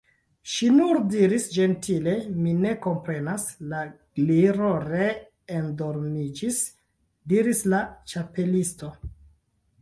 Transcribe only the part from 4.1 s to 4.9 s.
Gliro